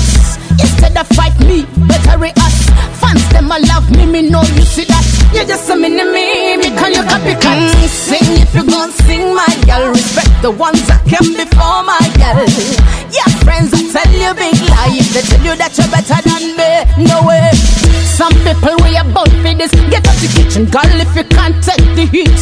Instead 0.61 0.97
of 0.97 1.09
fight 1.17 1.35
me, 1.41 1.65
better 1.89 2.19
react. 2.19 2.61
Fans 3.01 3.27
them 3.33 3.51
a 3.51 3.59
love 3.67 3.91
me, 3.91 4.05
me 4.07 4.29
know 4.31 4.43
you 4.55 4.63
see 4.63 4.85
that. 4.85 5.03
You're 5.33 5.47
just 5.49 5.69
a 5.71 5.75
mini 5.75 6.05
me, 6.05 6.57
me 6.61 6.69
can 6.77 6.93
you 6.93 7.03
copycat? 7.09 7.57
Mm, 7.59 7.89
sing 7.89 8.37
if 8.39 8.55
you 8.55 8.65
gon' 8.69 8.93
sing, 9.09 9.35
my 9.35 9.49
girl. 9.67 9.89
Respect 9.91 10.31
the 10.43 10.51
ones 10.53 10.87
that 10.87 11.01
came 11.09 11.33
before, 11.33 11.52
my 12.43 12.51
girl. 12.51 12.75
Yeah, 13.13 13.29
friends 13.47 13.71
that 13.71 13.87
tell 13.93 14.13
you 14.13 14.33
big 14.35 14.59
lie. 14.67 14.91
If 14.99 15.13
they 15.15 15.23
tell 15.23 15.45
you 15.45 15.55
that 15.57 15.73
you're 15.79 15.91
better 15.93 16.19
than 16.27 16.57
me, 16.59 17.07
no 17.07 17.23
way. 17.23 17.53
Some 18.09 18.35
people 18.43 18.75
we 18.83 18.97
about 18.99 19.31
for 19.31 19.55
this. 19.55 19.71
Get 19.91 20.07
out 20.07 20.17
the 20.19 20.29
kitchen, 20.33 20.67
girl, 20.67 20.89
if 20.99 21.13
you 21.15 21.25
can't 21.31 21.57
take 21.63 21.85
the 21.95 22.07
heat. 22.11 22.41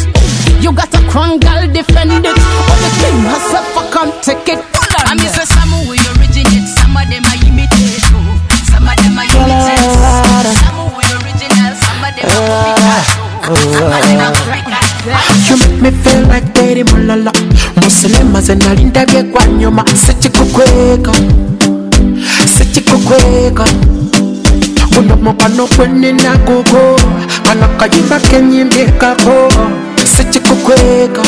You 0.61 0.73
got 0.73 0.93
a 0.95 1.01
crown, 1.09 1.39
girl, 1.41 1.67
defend 1.69 2.25
it. 2.25 2.37
But 2.37 2.79
the 2.81 2.91
king 3.01 3.21
herself, 3.25 3.69
I 3.77 3.85
can't 3.93 4.15
take 4.23 4.49
it. 4.49 4.61
I 5.11 5.15
miss 5.15 5.37
a 5.37 5.45
some 5.47 5.73
we 5.89 5.97
originate, 6.17 6.69
some 6.79 6.95
of 6.95 7.05
them 7.11 7.25
I 7.27 7.35
imitate. 7.49 8.05
oh. 8.15 8.37
Some 8.71 8.87
of 8.87 8.95
them 8.95 9.19
I 9.19 9.27
imitate. 9.27 9.91
Some 10.61 10.93
we 10.95 11.03
original, 11.19 11.73
some 11.75 12.05
of 12.05 12.13
them 12.15 12.29
I 12.29 12.37
ah, 12.37 12.47
copycat. 12.47 13.11
oh. 13.19 13.51
Some 13.75 13.91
of 13.91 14.03
them 14.07 14.21
I 14.21 14.31
copycat. 14.31 14.31
Oh, 14.31 14.37
oh. 14.37 14.40
You 15.51 15.57
make 15.59 15.83
me 15.83 15.91
feel 16.03 16.23
like 16.29 16.53
Daddy 16.55 16.85
Malala. 16.85 17.33
Muslima 17.83 18.41
zinalindage 18.41 19.23
kwa 19.23 19.47
nyuma 19.47 19.85
sichikukweka 20.07 21.13
sichikukweka 22.59 23.65
guno 24.95 25.17
mukano 25.17 25.67
gwenina 25.77 26.37
gugo 26.37 27.01
kano 27.45 27.69
kayimba 27.79 28.21
kenyimbikako 28.21 29.53
sichikukweka 30.17 31.23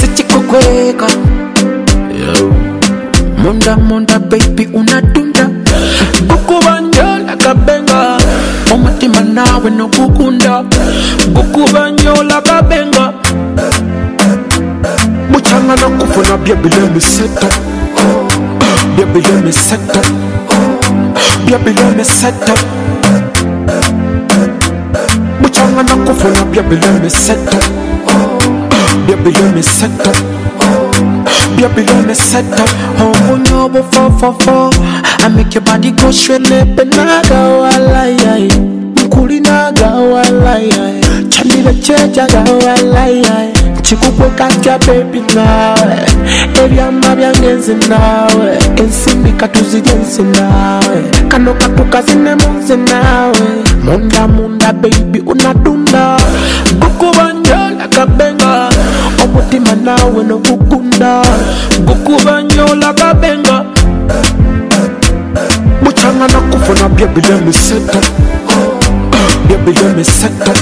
sichikukweka 0.00 1.06
munda 3.38 3.76
munda 3.76 4.18
baby 4.18 4.66
unadunda 4.72 5.50
kukuba 6.28 6.82
kabenga 7.38 7.81
omutima 9.32 9.46
nawe 9.46 9.70
nogukunda 9.70 10.64
gukuba 11.34 11.90
nnyo 11.90 12.22
lakabenga 12.22 13.12
mukyanga 15.30 15.76
nakufuna 15.76 16.36
byebilemiseta 16.36 17.46
byebilemiseta 18.96 20.00
byebilemiseta 21.46 22.52
mukyanga 25.40 25.82
nakufuna 25.82 26.44
byebilemiseta 26.44 27.58
byebilemiseta 29.06 30.10
obufofofo 33.64 34.70
I 35.24 35.28
make 35.28 35.54
your 35.54 35.62
body 35.64 35.90
go 35.92 36.10
shwelepe 36.12 36.84
kulinagawalayae 39.22 41.00
candirecyejagawalayae 41.30 43.52
kikugwe 43.82 44.30
katya 44.38 44.78
bebi 44.78 45.22
naawe 45.34 45.96
ebyama 46.64 47.16
byange 47.16 47.52
nze 47.54 47.74
nawe. 47.88 48.58
Ensimbi 48.76 49.32
katuzirye 49.32 49.94
nze 49.94 50.22
naawe 50.22 51.02
kano 51.28 51.54
katukazinemu 51.54 52.48
nze 52.58 52.76
naawe 52.76 53.48
munda 53.84 54.28
munda 54.28 54.72
bebi 54.72 55.20
unatunda 55.20 56.16
gukubanja 56.80 57.58
akabenga 57.84 58.68
omutima 59.24 59.72
naawe 59.84 60.24
nogukunda 60.24 61.22
gukubanja 61.86 62.64
kabenga. 62.98 63.64
Mucanga 65.82 66.28
nakufuna 66.28 66.88
byebilemiseta 66.88 67.98
byebilemiseta 69.52 70.52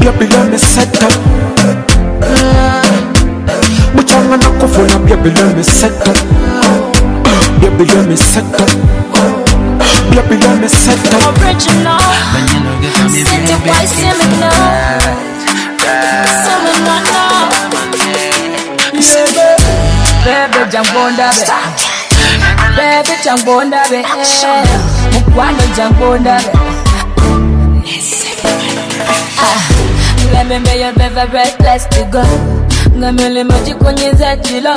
byebilemiseta 0.00 1.06
mukyanga 3.94 4.36
nakufuna 4.36 4.98
byebilemiseta 4.98 6.10
byebilemiseta 7.60 8.64
byebilemiseta 10.10 11.16
Original. 11.28 12.00
City 13.10 13.54
boy, 13.64 13.86
see 13.86 14.12
me 14.18 14.26
now. 14.40 14.50
See 16.42 16.58
me 16.64 16.72
now. 16.86 17.50
Bebe. 20.24 20.60
Jangonda 20.72 21.28
be. 21.30 21.44
Bebe 22.76 23.14
jangonda 23.24 23.82
be. 23.90 24.00
Mukwano 25.12 25.62
jangonda 25.76 26.36
be 26.38 26.44
Let 26.44 26.52
me 26.54 26.82
be 26.84 26.93
your 29.52 30.92
favorite 30.94 31.56
place 31.58 31.86
to 31.86 32.04
go. 32.10 32.22
Ngamele 32.96 33.44
maji 33.44 33.74
kwenye 33.74 34.12
za 34.12 34.36
chilo. 34.36 34.74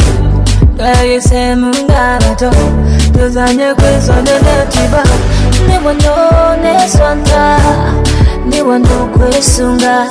Kaya 0.77 1.21
semu 1.21 1.67
ngamato. 1.75 2.51
Tuzanye 3.13 3.73
kwisone 3.73 4.31
netiba. 4.31 5.03
Ni 5.67 5.77
wano 5.85 6.55
ne 6.61 6.89
swanta. 6.89 7.59
Ni 8.49 8.61
wano 8.61 9.09
kwisunga. 9.17 10.07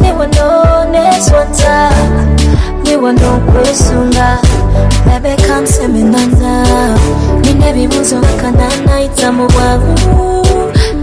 Ni 0.00 0.12
wano 0.12 0.84
ne 0.92 1.20
swanta. 1.22 1.90
Ni 2.84 2.96
wano 2.96 3.40
kwisunga. 3.40 4.38
Baby 5.06 5.42
come 5.46 5.66
see 5.66 5.86
me 5.88 6.02
nana. 6.02 6.96
Nine 7.42 7.72
bibuzo 7.72 8.20
kanana 8.40 9.02
itamu 9.02 9.48
bwavu. 9.48 10.46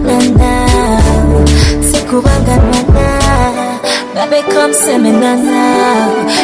Nana. 0.04 0.67
Sikubanga 4.32 4.39
nana. 4.39 4.39
Baby 4.39 4.41
come 4.54 4.74
see 4.74 4.98
me 4.98 5.12
nana. 5.12 5.62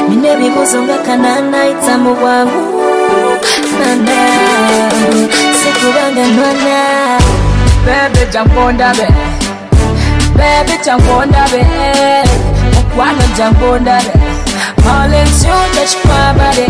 Nine 0.10 0.36
bibuzo 0.38 0.82
kanana 1.06 1.67
itamu 1.69 2.15
bwavu. 2.15 2.62
Nana. 3.80 4.19
Sikubanga 5.60 6.28
nana. 6.28 7.17
Bebe 7.86 8.26
jangonda 8.34 8.91
be 8.97 9.08
Bebe 10.36 10.76
jangonda 10.84 11.43
be 11.52 11.62
Mukwano 12.76 13.23
jangonda 13.38 13.97
be 14.04 14.12
All 14.86 15.13
in 15.13 15.28
tune 15.39 15.69
touch 15.71 15.95
my 16.04 16.34
body 16.36 16.67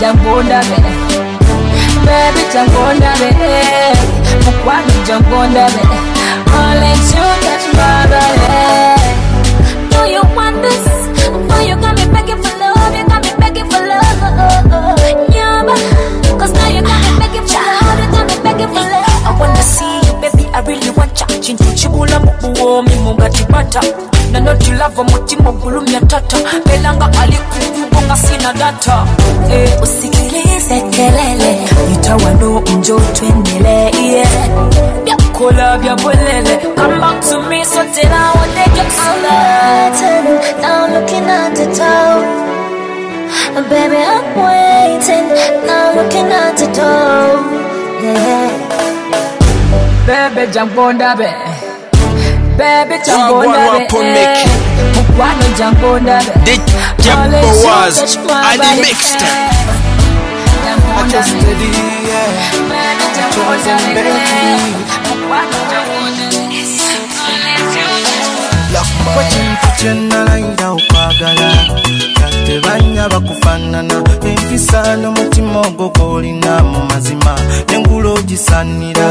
Jangonda 0.00 0.60
be 0.64 0.76
Baby 2.06 2.42
jangonda 2.54 3.12
be 3.20 3.28
Mukwano 4.44 4.94
jangonda 5.06 5.64
be 5.74 5.82
All 6.56 6.82
You 10.06 10.22
want 10.36 10.60
this. 10.60 10.84
Know 11.48 11.60
you 11.60 11.76
got 11.76 11.96
me 11.96 12.04
begging 12.12 12.36
for 12.42 12.54
love. 12.58 12.94
You 12.94 13.06
got 13.06 13.22
me 13.24 13.32
begging 13.38 13.70
for 13.70 13.80
love. 13.80 14.20
Nyaba. 15.32 15.74
Cause 16.38 16.52
now 16.52 16.68
you 16.68 16.82
got 16.82 17.00
me 17.02 17.18
begging 17.18 17.46
for 17.46 17.60
love. 17.62 17.98
You 18.00 18.10
got 18.12 18.26
me 18.28 18.36
begging 18.42 18.68
for 18.68 18.84
love. 18.84 19.13
I 19.26 19.30
wanna 19.38 19.62
see 19.62 19.96
you, 20.06 20.12
baby. 20.20 20.44
I 20.52 20.60
really 20.60 20.90
want 20.90 21.18
ya. 21.20 21.26
Chintu 21.40 21.64
chibula 21.74 22.20
mubuwomi 22.20 22.94
mugatibata 23.04 23.80
nanoti 24.32 24.70
lava 24.70 25.04
mutima 25.04 25.48
ogulumya 25.50 26.00
tata 26.00 26.36
belanga 26.66 27.10
alikugugo 27.20 28.00
nga 28.06 28.16
sina 28.16 28.52
data 28.52 29.06
eh. 29.50 29.82
Usikilize 29.82 30.80
kelele. 30.90 31.58
Nitawano 31.90 32.60
njo 32.78 33.00
twendele. 33.12 33.90
Yeah. 34.02 34.28
byakola 35.04 35.78
bya 35.78 35.96
bwelele 35.96 36.56
come 36.76 37.00
back 37.00 37.20
to 37.20 37.42
me 37.48 37.64
so 37.64 37.82
then 37.94 38.12
I 38.12 38.32
to 38.32 38.70
get 38.74 38.92
I'm 38.96 39.22
waiting, 39.24 40.26
now 40.62 40.86
looking 40.94 41.28
at 41.28 41.54
the 41.56 41.66
door. 41.76 42.44
Baby, 43.68 43.96
I'm 43.96 44.24
waiting, 44.36 45.26
now 45.66 45.90
I'm 45.90 45.96
looking 45.96 46.30
at 46.32 46.56
the 46.58 46.66
door. 46.76 47.03
Bebe 50.34 50.46
jangonda 50.52 51.14
be 51.16 51.28
Bebe 52.58 52.98
jangonda 53.06 53.48
Wagwan 53.48 53.78
be 53.78 53.84
wapo 53.84 53.98
make. 54.02 54.46
Mukwano 54.94 55.46
jangonda 55.58 56.18
be 56.44 56.56
DJ 56.58 57.10
All 57.14 57.24
in 57.24 57.42
tune 57.42 57.62
Boaz, 57.62 57.94
touch 58.00 58.16
my 58.26 58.42
I 58.42 58.56
the 58.56 58.70
mixed 58.82 59.18
Jangonda 60.64 61.10
just 61.10 61.30
steady, 61.30 61.68
yeah. 62.08 62.30
Bebe 62.68 63.06
jangonda 63.14 63.74
be 63.94 64.02
Mukwano 65.08 65.58
jangonda 65.70 66.24
wekintu 69.16 69.66
kyenalayira 69.78 70.70
okwagala 70.70 71.48
tebanya 72.46 73.08
bakufaanana. 73.08 73.94
Empisa 74.24 74.96
n'omutima 74.96 75.60
ogwo 75.60 75.88
gwolina 75.88 76.62
mu 76.62 76.80
mazima. 76.90 77.34
N'engulu 77.68 78.14
ogisanira 78.14 79.08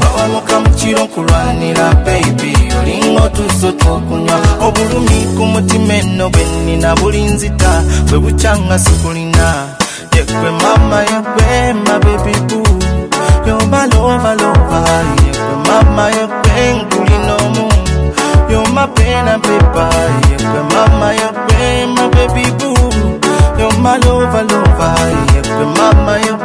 bawamuka 0.00 0.60
mu 0.60 0.70
kiro 0.76 1.04
nkulwanira 1.04 1.94
beibi 2.04 2.52
olinga 2.80 3.22
otuso 3.22 3.72
twokunywa 3.72 4.36
obulumi 4.66 5.18
ku 5.36 5.44
mutima 5.46 5.94
enno 5.94 6.30
bwe 6.30 6.44
nnina 6.44 6.94
bulinzita 6.94 7.82
bwe 8.08 8.18
bukyanga 8.18 8.78
sikulina. 8.78 9.46
Yekwe 10.16 10.50
mama 10.62 10.98
yekwe 11.10 11.72
mabebibu 11.86 12.60
yobaloobalooba 13.46 14.80
yekwe 15.24 15.54
mama 15.68 16.04
yekwe 16.16 16.72
nkulina 16.76 17.34
omu 17.44 17.68
You're 18.50 18.68
my 18.70 18.86
pen 18.94 19.28
and 19.28 19.42
paper, 21.62 21.78
yeah, 21.78 21.86
mama, 21.86 21.86
you're 21.86 21.88
my 21.94 22.08
baby 22.10 22.50
boo. 22.58 22.74
You're 23.58 23.78
my 23.80 23.96
lover, 23.98 24.44
lover, 24.44 24.94
yeah, 25.34 25.64
mama, 25.76 26.14
you're 26.24 26.40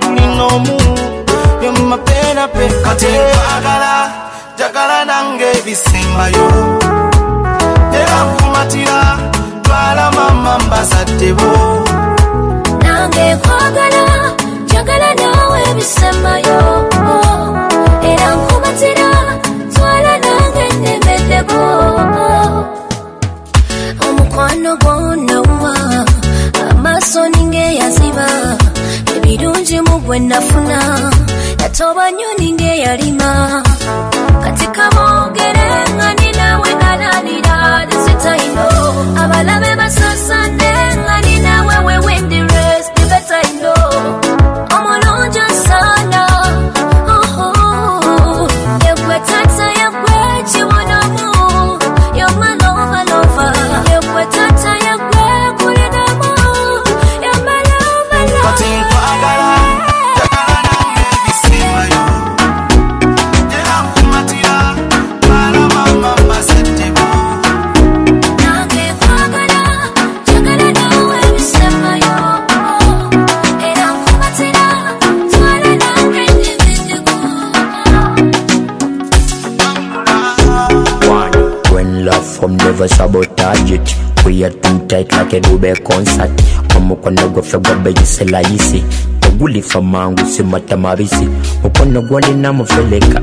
cooling 0.00 0.34
no 0.36 0.48
moon. 0.58 0.96
You're 1.62 1.86
my 1.88 1.98
pen 1.98 2.38
and 2.38 2.52
paper, 2.52 2.82
kati 2.84 3.06
kwagala, 3.06 3.94
jagala 4.58 5.04
nange 5.04 5.52
bisimba 5.64 6.28
yo. 6.28 6.46
Era 7.92 8.24
nkumatira, 8.24 9.18
twala 9.62 10.10
mama 10.12 10.58
mbazadde 10.58 11.32
bo. 11.32 11.50
Nange 12.82 13.36
kwagala, 13.36 14.32
njagala 14.64 15.14
nawe 15.14 15.74
bisemayo. 15.74 16.58
Era 16.58 16.71
Omukwano 24.72 25.42
gw'onawuwa, 25.44 25.74
amaaso 26.70 27.28
ninge 27.28 27.64
yaziba. 27.80 28.26
Ebirungi 29.16 29.78
mu 29.86 29.96
gwe 30.04 30.18
nafuna, 30.18 30.78
yatoba 31.60 32.04
nnyo 32.10 32.28
ninge 32.38 32.72
yalima. 32.84 33.30
Kati 34.42 34.66
kaboogere 34.76 35.68
nga 35.94 36.08
ninawe 36.18 36.70
alalira 36.90 37.56
desitaino. 37.90 38.66
Abalabe 39.22 39.70
basasane 39.80 40.72
nga 41.04 41.16
ninawe 41.26 41.76
we 41.86 41.94
never 82.48 82.88
sabotage 82.88 83.70
it. 83.72 83.94
We 84.24 84.44
are 84.44 84.50
too 84.50 84.86
tight 84.86 85.12
like 85.12 85.32
a 85.32 85.40
dube 85.40 85.74
concert. 85.84 86.30
Omukono 86.76 87.28
gwaffe 87.28 87.58
gwabeyisela 87.58 88.40
yisi 88.40 88.84
tegulifa 89.20 89.82
mangu 89.82 90.26
simata 90.26 90.76
mabisi 90.76 91.28
mukono 91.62 92.02
gwalina 92.02 92.52
mufeleka 92.52 93.20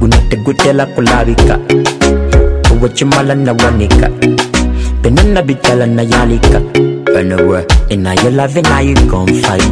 guno 0.00 0.16
tegutela 0.30 0.86
kulabika 0.86 1.58
owekimala 2.72 3.34
nawanika 3.34 4.10
penana 5.02 5.42
bitala 5.42 5.86
nayalika 5.86 6.60
anyway 7.18 7.64
inayo 7.88 8.30
love 8.30 8.62
nayo 8.62 8.96
confide 9.10 9.64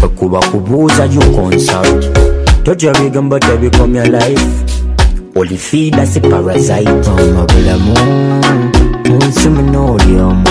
bwekuba 0.00 0.40
kubuuza 0.40 1.04
you 1.04 1.20
consult 1.36 2.06
tojabigamba 2.62 3.40
tebikomya 3.40 4.04
life 4.04 4.46
olifida 5.38 6.06
si 6.06 6.20
parasite 6.20 7.10
omabulamu 7.10 7.94
munsi 9.08 9.48
muno 9.48 9.92
oli 9.94 10.20
omu 10.20 10.44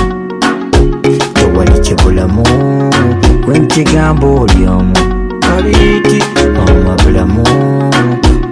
tewali 1.33 1.79
kibulamu 1.79 2.43
wenkigamba 3.47 4.27
oli 4.27 4.67
omu 4.67 4.95
kabiti 5.39 6.23
omabulamu 6.67 7.43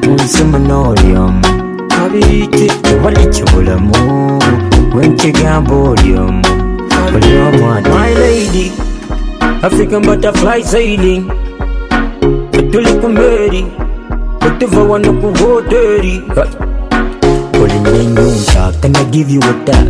munsi 0.07 0.43
muno 0.43 0.89
oli 0.89 1.15
omu 1.15 1.45
kabiti 1.87 2.67
tewali 2.81 3.27
kibulamu 3.27 3.95
wenkigamba 4.95 5.75
oli 5.75 6.17
omu 6.17 6.45
oli 7.15 7.37
omu 7.37 7.71
ati 7.73 7.89
my 7.89 8.13
lady 8.13 8.71
african 9.61 10.01
butterfly 10.01 10.63
sailing. 10.63 11.31
Tuli 12.71 12.93
hoteri 14.45 16.21
olinenyunta 17.61 18.71
can 18.81 18.95
i 18.95 19.03
give 19.11 19.29
you 19.33 19.41
tap 19.65 19.87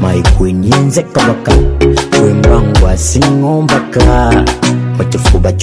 my 0.00 0.22
queen 0.36 0.64
yenze 0.64 1.02
kabaka 1.02 1.52
wembangwa 2.22 2.96
singombaka 2.96 4.44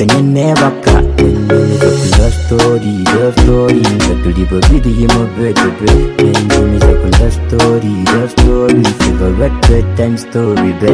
nenebaka 0.06 1.02
nenyumiza 1.02 1.90
ku 1.90 2.06
love 2.18 2.36
story 2.46 2.94
love 3.14 3.42
story. 3.42 3.82
nga 3.82 4.16
tuli 4.24 4.46
babiri 4.52 5.08
mu 5.14 5.24
bedebe 5.38 5.92
nenyumiza 6.18 6.92
ku 7.02 7.08
love 7.20 7.32
story. 7.32 7.94
love 8.14 8.30
story 8.32 8.84
favorite 9.00 9.58
bedtime 9.68 10.18
story 10.18 10.74
be 10.82 10.92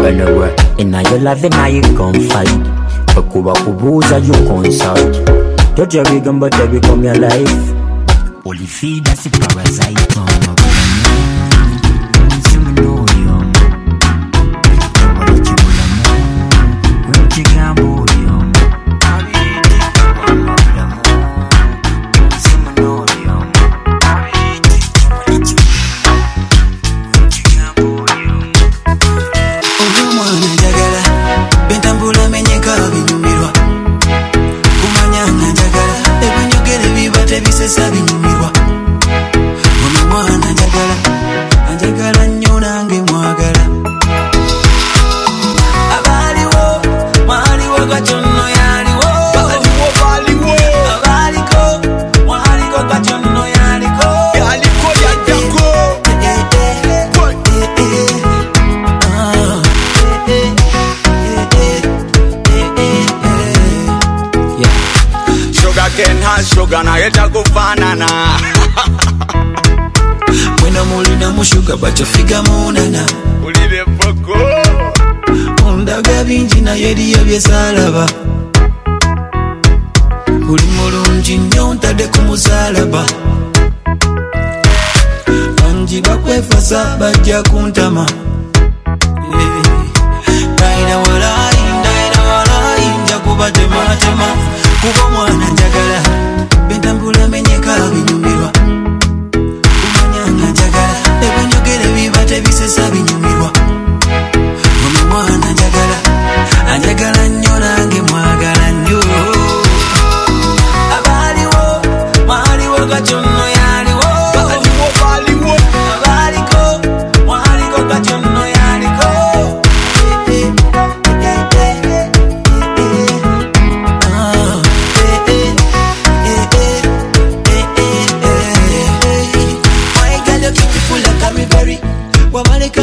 whenever 0.00 0.50
inayo 0.76 1.18
love 1.18 1.46
inayo 1.46 1.82
confide 1.96 2.54
bekuba 3.16 3.52
kubuuza 3.52 4.18
you 4.18 4.34
consult 4.48 5.14
tojabigamba 5.76 6.50
tebikomya 6.50 7.14
life 7.14 7.74
olifida 8.44 9.16
si 9.16 9.28
parasite 9.30 10.18
olwomwana 10.18 11.43
cane 66.66 66.84
has 66.84 66.84
sugar 66.84 66.84
naye 66.84 67.10
takufanana 67.10 68.06
mwena 70.60 70.84
mulina 70.84 71.30
mushuga 71.30 71.76
bacofiga 71.76 72.42
munana. 72.42 73.06
Ulire 73.46 73.84
foko. 73.98 74.38
Ondaga 75.68 76.24
bingi 76.24 76.60
naye 76.60 76.90
eriyo 76.90 77.24
byesalaba 77.24 78.08
oli 80.50 80.62
mulungi 80.76 81.36
nnyo 81.38 81.74
ntadde 81.74 82.06
ku 82.06 82.20
musalaba 82.22 83.04
bangi 85.56 86.00
bakwefasa 86.00 86.96
bajja 87.00 87.42
kuntama. 87.42 88.06
Ndayina 90.52 90.98
walayi 90.98 91.62
ndayina 91.80 92.22
walayi 92.22 92.88
nja 93.04 93.18
kubatematema 93.18 94.26
kuba 94.80 95.10
mwana 95.10 95.50
njagala 95.50 96.13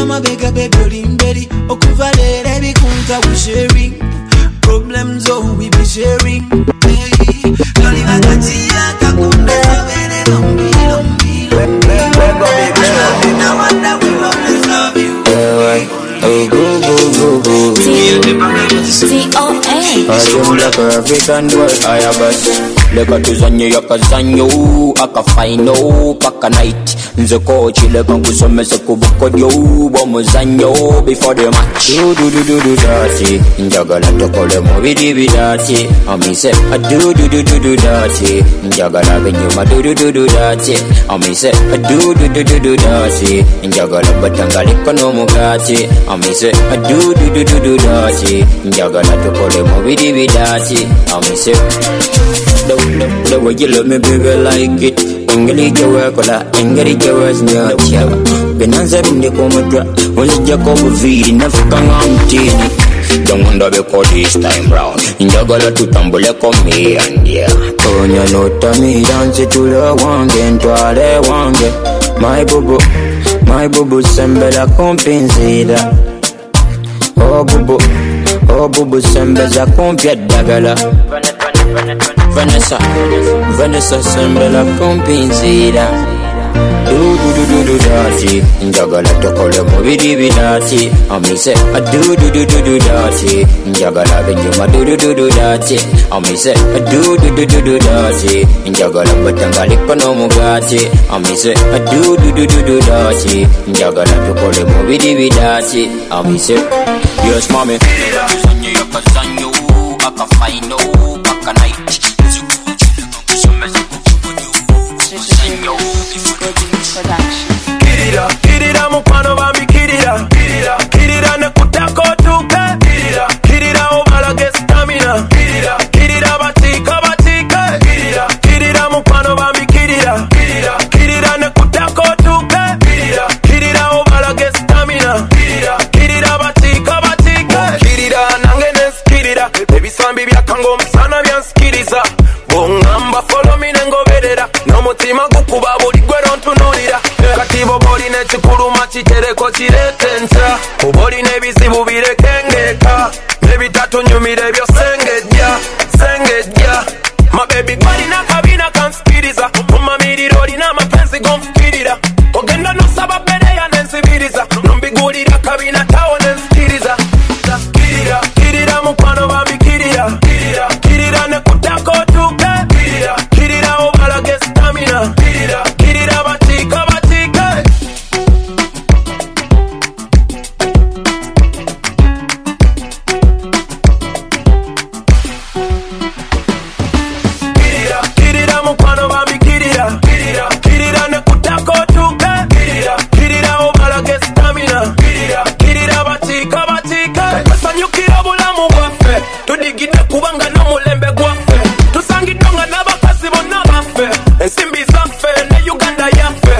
wabaleka 0.02 0.04
amabega 0.48 0.50
bebyo 0.52 1.08
mberi. 1.10 1.48
Okuva 1.68 2.10
leero 2.16 2.48
ebikunta 2.56 3.18
we 3.24 3.36
sharing. 3.36 3.94
Problems 4.60 5.28
oh 5.30 5.54
we 5.58 5.68
be 5.70 5.84
sharing. 5.84 6.42
Hey, 6.82 7.42
kalina 7.74 8.18
katiya 8.20 8.94
kakunda 9.00 9.52
kaberera 9.62 10.38
mbilo 10.40 11.02
mbilo 11.02 11.66
No 13.38 13.56
wonder 13.56 13.98
we 14.02 14.10
always 14.24 14.66
leka 22.94 23.18
tuzanye 23.20 23.68
yakazanyo 23.70 24.48
akafaino 25.04 25.74
paka 26.20 26.48
night 26.50 26.96
nze 27.18 27.38
kochi 27.38 27.88
leka 27.88 28.12
nkusomese 28.12 28.78
ku 28.78 28.96
bukodyo 28.96 29.48
before 31.04 31.34
the 31.34 31.44
match 31.50 31.90
dududududu 31.96 32.76
dati 32.76 33.40
njagala 33.58 34.06
tokole 34.12 34.60
mubiri 34.60 35.14
bidati 35.14 35.88
amise 36.08 36.50
adududududu 36.72 37.76
dati 37.76 38.44
njagala 38.66 39.20
benyuma 39.20 39.64
dudududu 39.64 40.26
dati 40.26 40.76
amise 41.08 41.52
adududududu 41.74 42.76
dati 42.76 43.44
njagala 43.68 44.12
batangaliko 44.22 44.92
n'omugati 44.92 45.88
amise 46.10 46.52
adududududu 46.72 47.76
dati 47.76 48.44
njagala 48.64 49.16
tokole 49.24 49.62
mubiri 49.62 50.12
bidati 50.12 50.88
amise 51.16 51.52
the, 53.28 53.40
way 53.42 53.54
you 53.54 53.68
love 53.68 53.86
me, 53.86 53.98
baby, 53.98 54.34
like 54.42 54.82
it. 54.82 54.98
Engeli 55.32 55.70
jawakola, 55.70 56.44
engeli 56.60 56.94
jawaznya 56.94 57.70
Binanza 58.58 59.02
binde 59.02 59.30
kumudra, 59.30 59.84
uzija 60.16 60.56
kubuviri, 60.56 61.32
nafuka 61.32 61.80
nga 61.80 61.98
mtini 62.06 62.52
Don't 63.24 63.58
beko 63.70 64.04
this 64.04 64.32
time 64.34 64.70
round 64.70 65.00
Njagala 65.20 65.72
tutambule 65.72 66.32
ko 66.38 66.52
me 66.64 66.96
and 66.98 67.26
yeah 67.28 67.50
Onya 68.02 68.24
notamira 68.32 69.24
nzitule 69.24 69.76
wange 69.76 70.50
ntwale 70.50 71.18
wange 71.18 71.72
My 72.20 72.44
bubu, 72.44 72.78
my 73.46 73.68
bubu 73.68 74.02
sembera 74.02 74.66
kumpinzira 74.66 75.92
Oh 77.16 77.44
bubu, 77.44 77.82
oh 78.58 78.68
bubu 78.68 79.02
sembeza 79.02 79.66
kumpya 79.66 80.14
ddagala 80.14 80.76
Vanessa, 82.34 82.78
Vanessa 83.58 84.02
sembla 84.02 84.64
kumpinzira 84.78 86.12
dati 87.78 88.42
njagala 88.64 89.08
tukole 89.08 89.62
mubiri 89.62 90.16
bidati 90.16 90.90
amise 91.10 91.54
adududududu 91.76 92.78
dati 92.78 93.46
njagala 93.66 94.22
benyuma 94.22 94.66
dudududu 94.66 95.28
dati 95.30 95.80
amise 96.10 96.52
a 96.52 96.76
adududududu 96.76 97.78
dati 97.78 98.46
njagala 98.70 99.12
batangaliko 99.24 99.94
n'omugati 99.94 100.88
amise 101.10 101.54
adududududu 101.76 102.80
dati 102.80 103.46
njagala 103.68 104.12
tukole 104.26 104.64
mubiri 104.64 105.14
bidati 105.16 105.90
amise 106.10 106.54
yes 107.26 107.50
mami 107.50 107.74
akazanyo 108.82 109.50
akafaino 110.06 111.01